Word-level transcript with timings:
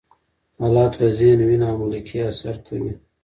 حالات 0.61 0.93
په 0.99 1.07
ذهن، 1.17 1.39
وینه 1.47 1.67
او 1.71 1.77
ملکه 1.81 2.19
اثر 2.31 2.55
کوي. 2.67 2.93